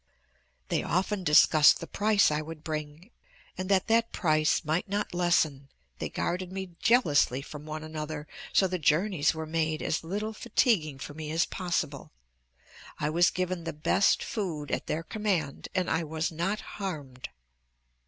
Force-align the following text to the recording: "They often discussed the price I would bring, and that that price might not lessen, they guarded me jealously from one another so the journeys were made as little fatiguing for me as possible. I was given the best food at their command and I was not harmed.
"They 0.69 0.81
often 0.81 1.23
discussed 1.23 1.79
the 1.79 1.85
price 1.85 2.31
I 2.31 2.41
would 2.41 2.63
bring, 2.63 3.11
and 3.55 3.69
that 3.69 3.85
that 3.85 4.11
price 4.11 4.65
might 4.65 4.89
not 4.89 5.13
lessen, 5.13 5.69
they 5.99 6.09
guarded 6.09 6.51
me 6.51 6.71
jealously 6.79 7.43
from 7.43 7.67
one 7.67 7.83
another 7.83 8.27
so 8.51 8.65
the 8.65 8.79
journeys 8.79 9.35
were 9.35 9.45
made 9.45 9.83
as 9.83 10.03
little 10.03 10.33
fatiguing 10.33 10.97
for 10.97 11.13
me 11.13 11.29
as 11.29 11.45
possible. 11.45 12.11
I 12.97 13.11
was 13.11 13.29
given 13.29 13.63
the 13.63 13.73
best 13.73 14.23
food 14.23 14.71
at 14.71 14.87
their 14.87 15.03
command 15.03 15.67
and 15.75 15.87
I 15.87 16.03
was 16.03 16.31
not 16.31 16.61
harmed. 16.61 17.29